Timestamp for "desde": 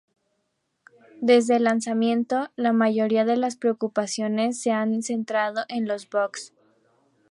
1.21-1.57